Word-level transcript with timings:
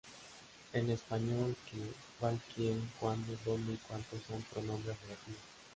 En 0.73 0.89
español 0.89 1.55
"que, 1.69 1.77
cual, 2.19 2.39
quien, 2.55 2.89
cuando, 2.99 3.35
donde 3.45 3.73
y 3.73 3.77
cuanto" 3.77 4.17
son 4.27 4.41
pronombres 4.51 4.99
relativos. 5.01 5.37